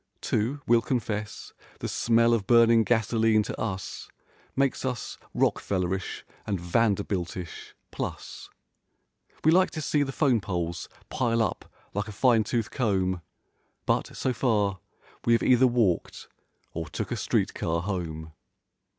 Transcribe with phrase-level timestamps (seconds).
[0.19, 4.07] Too, we'll confess, the smell of burning gasoline to us
[4.55, 8.49] Makes us rockfellerish and vanderbiltish—plus.
[9.43, 13.21] We like to see the 'phone poles pile up like a fine tooth comb,
[13.85, 14.79] But, so far,
[15.23, 16.27] we have either walked
[16.73, 18.33] or took a street¬ car home.